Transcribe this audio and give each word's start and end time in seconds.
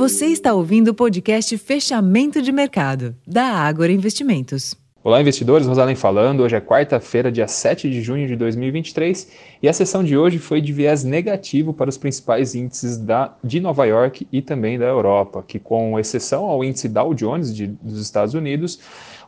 Você 0.00 0.28
está 0.28 0.54
ouvindo 0.54 0.88
o 0.88 0.94
podcast 0.94 1.58
Fechamento 1.58 2.40
de 2.40 2.50
Mercado, 2.50 3.14
da 3.26 3.44
Ágora 3.44 3.92
Investimentos. 3.92 4.74
Olá, 5.04 5.20
investidores. 5.20 5.66
Rosalém 5.66 5.94
falando. 5.94 6.40
Hoje 6.40 6.56
é 6.56 6.60
quarta-feira, 6.60 7.30
dia 7.30 7.46
7 7.46 7.90
de 7.90 8.00
junho 8.00 8.26
de 8.26 8.34
2023, 8.34 9.30
e 9.62 9.68
a 9.68 9.72
sessão 9.74 10.02
de 10.02 10.16
hoje 10.16 10.38
foi 10.38 10.62
de 10.62 10.72
viés 10.72 11.04
negativo 11.04 11.74
para 11.74 11.90
os 11.90 11.98
principais 11.98 12.54
índices 12.54 12.96
da, 12.96 13.36
de 13.44 13.60
Nova 13.60 13.84
York 13.84 14.26
e 14.32 14.40
também 14.40 14.78
da 14.78 14.86
Europa, 14.86 15.44
que, 15.46 15.58
com 15.58 15.98
exceção 15.98 16.46
ao 16.46 16.64
índice 16.64 16.88
Dow 16.88 17.12
Jones 17.12 17.54
de, 17.54 17.66
dos 17.66 18.00
Estados 18.00 18.32
Unidos, 18.32 18.80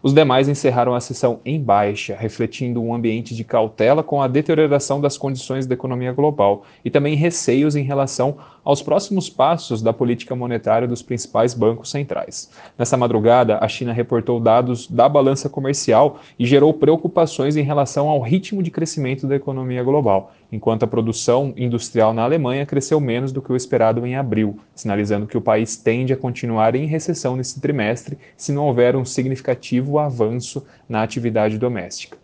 os 0.02 0.12
demais 0.12 0.48
encerraram 0.48 0.94
a 0.94 1.00
sessão 1.00 1.40
em 1.44 1.62
baixa, 1.62 2.16
refletindo 2.18 2.82
um 2.82 2.93
ambiente 2.93 3.36
de 3.36 3.44
cautela 3.44 4.02
com 4.02 4.20
a 4.20 4.26
deterioração 4.26 5.00
das 5.00 5.16
condições 5.16 5.64
da 5.64 5.75
economia 5.75 6.12
global 6.12 6.64
e 6.84 6.90
também 6.90 7.14
receios 7.14 7.76
em 7.76 7.84
relação 7.84 8.36
aos 8.64 8.82
próximos 8.82 9.29
passos 9.29 9.82
da 9.82 9.93
política 9.93 10.34
monetária 10.34 10.86
dos 10.86 11.02
principais 11.02 11.54
bancos 11.54 11.90
centrais. 11.90 12.50
Nessa 12.79 12.96
madrugada, 12.96 13.58
a 13.61 13.68
China 13.68 13.93
reportou 13.93 14.38
dados 14.38 14.86
da 14.86 15.08
balança 15.08 15.48
comercial 15.48 16.21
e 16.38 16.46
gerou 16.46 16.72
preocupações 16.72 17.57
em 17.57 17.62
relação 17.62 18.08
ao 18.08 18.21
ritmo 18.21 18.62
de 18.62 18.71
crescimento 18.71 19.26
da 19.26 19.36
economia 19.36 19.82
global, 19.82 20.32
enquanto 20.50 20.85
a 20.85 20.86
produção 20.86 21.52
industrial 21.57 22.12
na 22.12 22.22
Alemanha 22.22 22.66
cresceu 22.66 23.00
menos 23.00 23.32
do 23.32 23.43
que 23.43 23.52
o 23.52 23.57
esperado 23.57 24.07
em 24.07 24.16
abril, 24.16 24.58
sinalizando 24.74 25.26
que 25.26 25.36
o 25.36 25.43
país 25.43 25.76
tende 25.76 26.13
a 26.13 26.16
continuar 26.16 26.74
em 26.74 26.86
recessão 26.86 27.36
nesse 27.36 27.60
trimestre 27.60 28.18
se 28.36 28.52
não 28.52 28.66
houver 28.66 28.94
um 28.94 29.04
significativo 29.04 29.99
avanço 29.99 30.64
na 30.88 31.02
atividade 31.02 31.58
doméstica. 31.58 32.22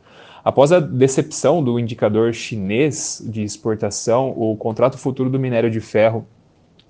Após 0.48 0.72
a 0.72 0.80
decepção 0.80 1.62
do 1.62 1.78
indicador 1.78 2.32
chinês 2.32 3.22
de 3.22 3.42
exportação, 3.42 4.32
o 4.34 4.56
contrato 4.56 4.96
futuro 4.96 5.28
do 5.28 5.38
minério 5.38 5.70
de 5.70 5.78
ferro 5.78 6.26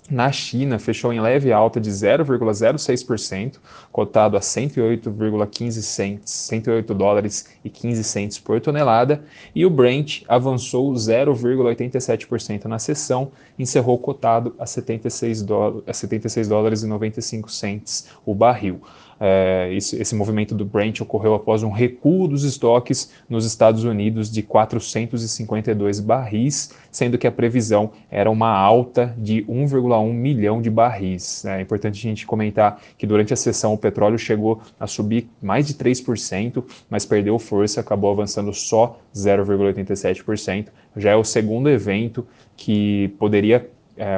na 0.09 0.31
China 0.31 0.79
fechou 0.79 1.11
em 1.11 1.19
leve 1.19 1.51
alta 1.51 1.77
de 1.77 1.89
0,06%, 1.89 3.57
cotado 3.91 4.37
a 4.37 4.39
108,15 4.39 5.71
cents, 5.81 6.31
108 6.31 6.93
dólares 6.93 7.49
e 7.61 7.69
15 7.69 8.01
centes 8.01 8.39
por 8.39 8.61
tonelada, 8.61 9.25
e 9.53 9.65
o 9.65 9.69
Brent 9.69 10.23
avançou 10.29 10.93
0,87% 10.93 12.63
na 12.63 12.79
sessão, 12.79 13.29
encerrou 13.59 13.97
cotado 13.97 14.55
a 14.57 14.65
76, 14.65 15.45
a 15.85 15.93
76 15.93 16.47
dólares 16.47 16.81
e 16.81 16.87
95 16.87 17.51
centes 17.51 18.07
o 18.25 18.33
barril. 18.33 18.79
É, 19.19 19.69
esse, 19.73 20.01
esse, 20.01 20.15
movimento 20.15 20.55
do 20.55 20.63
Brent 20.63 21.01
ocorreu 21.01 21.33
após 21.33 21.61
um 21.61 21.69
recuo 21.69 22.27
dos 22.27 22.43
estoques 22.43 23.11
nos 23.29 23.45
Estados 23.45 23.83
Unidos 23.83 24.31
de 24.31 24.41
452 24.41 25.99
barris, 25.99 26.71
sendo 26.89 27.17
que 27.17 27.27
a 27.27 27.31
previsão 27.31 27.91
era 28.09 28.31
uma 28.31 28.49
alta 28.49 29.13
de 29.17 29.43
1,1 29.43 30.13
milhão 30.13 30.61
de 30.61 30.69
barris. 30.69 31.43
É 31.43 31.61
importante 31.61 31.99
a 31.99 32.09
gente 32.09 32.25
comentar 32.25 32.81
que 32.97 33.05
durante 33.05 33.33
a 33.33 33.37
sessão 33.37 33.73
o 33.73 33.77
petróleo 33.77 34.17
chegou 34.17 34.61
a 34.79 34.87
subir 34.87 35.29
mais 35.41 35.67
de 35.67 35.73
3%, 35.73 36.63
mas 36.89 37.05
perdeu 37.05 37.37
força, 37.37 37.81
acabou 37.81 38.11
avançando 38.11 38.53
só 38.53 38.99
0,87%. 39.13 40.67
Já 40.95 41.11
é 41.11 41.15
o 41.15 41.23
segundo 41.23 41.69
evento 41.69 42.25
que 42.55 43.13
poderia 43.19 43.69
é, 43.99 44.17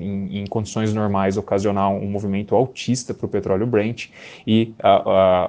em, 0.00 0.40
em, 0.40 0.46
condições 0.46 0.92
normais, 0.92 1.36
ocasionar 1.36 1.90
um 1.90 2.10
movimento 2.10 2.54
altista 2.54 3.12
para 3.12 3.26
o 3.26 3.28
petróleo 3.28 3.66
Brent 3.66 4.08
e 4.46 4.74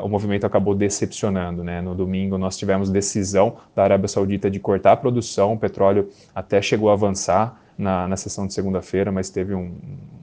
o 0.01 0.07
movimento 0.07 0.45
acabou 0.45 0.75
decepcionando. 0.75 1.63
Né? 1.63 1.81
No 1.81 1.95
domingo, 1.95 2.37
nós 2.37 2.57
tivemos 2.57 2.89
decisão 2.89 3.55
da 3.75 3.83
Arábia 3.83 4.07
Saudita 4.07 4.51
de 4.51 4.59
cortar 4.59 4.91
a 4.91 4.97
produção, 4.97 5.53
o 5.53 5.57
petróleo 5.57 6.09
até 6.35 6.61
chegou 6.61 6.89
a 6.89 6.93
avançar 6.93 7.57
na, 7.77 8.05
na 8.09 8.17
sessão 8.17 8.45
de 8.45 8.53
segunda-feira, 8.53 9.09
mas 9.09 9.29
teve 9.29 9.55
um, 9.55 9.71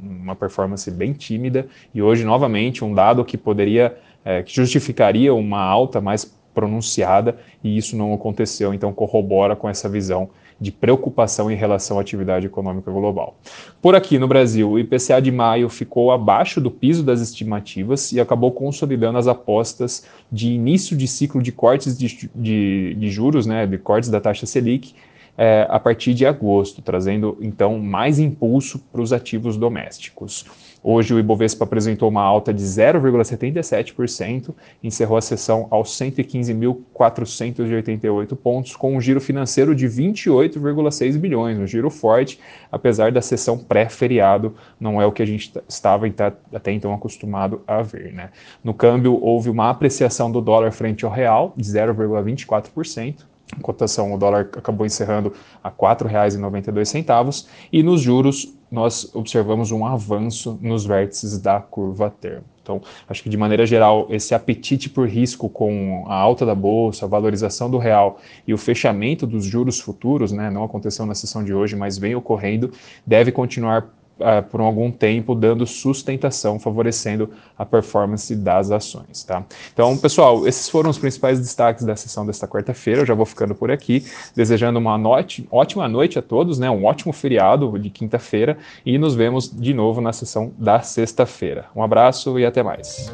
uma 0.03 0.37
performance 0.37 0.91
bem 0.91 1.15
tímida 1.15 1.67
e 1.95 2.03
hoje, 2.03 2.23
novamente, 2.23 2.85
um 2.85 2.93
dado 2.93 3.25
que 3.25 3.39
poderia, 3.39 3.97
é, 4.23 4.43
que 4.43 4.55
justificaria 4.55 5.33
uma 5.35 5.63
alta 5.63 5.99
mais 5.99 6.36
pronunciada 6.57 7.37
e 7.63 7.77
isso 7.77 7.95
não 7.95 8.15
aconteceu, 8.15 8.73
então 8.73 8.91
corrobora 8.95 9.55
com 9.55 9.69
essa 9.69 9.91
visão 9.91 10.31
de 10.59 10.73
preocupação 10.73 11.51
em 11.51 11.55
relação 11.55 11.99
à 11.99 12.01
atividade 12.01 12.47
econômica 12.47 12.91
global. 12.91 13.37
Por 13.83 13.95
aqui 13.95 14.19
no 14.19 14.27
Brasil, 14.27 14.71
o 14.71 14.79
IPCA 14.79 15.21
de 15.21 15.31
maio 15.31 15.69
ficou 15.69 16.11
abaixo 16.11 16.63
do 16.63 16.71
piso 16.71 17.03
das 17.03 17.21
estimativas 17.21 18.11
e 18.11 18.19
acabou 18.19 18.51
consolidando 18.51 19.19
as 19.19 19.27
apostas 19.27 20.07
de 20.33 20.51
início 20.51 20.97
de 20.97 21.07
ciclo 21.07 21.43
de 21.43 21.53
cortes 21.53 21.99
de, 21.99 22.31
de, 22.35 22.95
de 22.95 23.11
juros, 23.11 23.45
né, 23.45 23.67
de 23.67 23.77
cortes 23.77 24.09
da 24.09 24.19
taxa 24.19 24.47
Selic, 24.47 24.95
é, 25.37 25.67
a 25.69 25.79
partir 25.79 26.15
de 26.15 26.25
agosto, 26.25 26.81
trazendo 26.81 27.37
então 27.41 27.79
mais 27.79 28.19
impulso 28.19 28.79
para 28.93 29.01
os 29.01 29.13
ativos 29.13 29.57
domésticos. 29.57 30.47
Hoje 30.89 31.13
o 31.13 31.19
Ibovespa 31.19 31.65
apresentou 31.65 32.09
uma 32.09 32.23
alta 32.23 32.55
de 32.55 32.63
0,77%, 32.63 34.55
encerrou 34.85 35.19
a 35.19 35.21
sessão 35.21 35.67
aos 35.69 35.91
115.488 35.99 38.37
pontos, 38.37 38.77
com 38.77 38.97
um 38.97 39.01
giro 39.01 39.21
financeiro 39.21 39.75
de 39.75 39.89
28,6 39.89 41.19
bilhões, 41.19 41.59
um 41.59 41.67
giro 41.67 41.91
forte, 41.91 42.39
apesar 42.71 43.11
da 43.11 43.21
sessão 43.21 43.59
pré-feriado, 43.59 44.55
não 44.79 45.03
é 45.03 45.07
o 45.07 45.11
que 45.11 45.25
a 45.25 45.27
gente 45.27 45.53
estava 45.69 46.07
até 46.07 46.71
então 46.71 46.95
acostumado 46.95 47.63
a 47.67 47.83
ver. 47.83 48.13
Né? 48.13 48.31
No 48.63 48.73
câmbio, 48.73 49.19
houve 49.21 49.51
uma 49.51 49.71
apreciação 49.71 50.31
do 50.31 50.41
dólar 50.41 50.71
frente 50.71 51.05
ao 51.05 51.11
real 51.11 51.53
de 51.57 51.65
0,24%, 51.65 53.25
cotação, 53.63 54.13
o 54.13 54.19
dólar 54.19 54.49
acabou 54.57 54.87
encerrando 54.87 55.33
a 55.63 55.69
R$ 55.69 55.75
4,92 55.79 57.47
e 57.73 57.83
nos 57.83 58.01
juros 58.01 58.55
nós 58.71 59.15
observamos 59.15 59.71
um 59.71 59.87
avanço 59.87 60.59
nos 60.61 60.85
vértices 60.85 61.39
da 61.39 61.61
curva 61.61 62.11
termo. 62.11 62.45
Então, 62.63 62.83
acho 63.09 63.23
que 63.23 63.29
de 63.29 63.37
maneira 63.37 63.65
geral, 63.65 64.09
esse 64.11 64.35
apetite 64.35 64.91
por 64.91 65.09
risco 65.09 65.49
com 65.49 66.05
a 66.09 66.17
alta 66.17 66.45
da 66.45 66.55
bolsa, 66.55 67.05
a 67.05 67.09
valorização 67.09 67.71
do 67.71 67.79
real 67.79 68.19
e 68.45 68.53
o 68.53 68.59
fechamento 68.59 69.25
dos 69.25 69.45
juros 69.45 69.79
futuros, 69.79 70.33
né, 70.33 70.51
não 70.51 70.65
aconteceu 70.65 71.07
na 71.07 71.15
sessão 71.15 71.45
de 71.45 71.55
hoje, 71.55 71.77
mas 71.77 71.97
vem 71.97 72.17
ocorrendo, 72.17 72.73
deve 73.07 73.31
continuar 73.31 73.89
uh, 74.19 74.43
por 74.51 74.61
algum 74.61 74.91
tempo 74.91 75.35
dando 75.35 75.67
sustentação, 75.67 76.59
favorecendo 76.59 77.31
a 77.59 77.65
performance 77.65 78.35
das 78.35 78.71
ações. 78.71 79.25
Tá? 79.25 79.45
Então, 79.73 79.97
pessoal, 79.97 80.47
esses 80.47 80.69
foram 80.69 80.91
os 80.91 80.99
principais 80.99 81.39
destaques 81.39 81.85
da 81.85 81.97
sessão 81.97 82.27
desta 82.27 82.47
quarta-feira. 82.47 83.03
Eu 83.03 83.07
já 83.07 83.15
vou 83.15 83.27
ficando 83.27 83.55
por 83.55 83.71
aqui, 83.71 84.05
desejando 84.35 84.79
uma 84.79 84.99
noite, 84.99 85.47
ótima 85.51 85.89
noite 85.89 86.19
a 86.19 86.23
todos, 86.23 86.59
né? 86.59 86.71
um 86.71 86.85
ótimo 86.85 87.13
feriado 87.13 87.79
de 87.79 87.91
quinta-feira 87.91 88.59
e 88.85 88.99
nos 88.99 89.15
vemos 89.15 89.51
de 89.51 89.73
novo 89.73 90.01
na 90.01 90.13
sessão 90.13 90.53
da 90.59 90.81
sexta-feira. 90.81 91.67
Um 91.75 91.83
abraço 91.83 92.39
e 92.39 92.45
até 92.45 92.63
mais. 92.63 93.11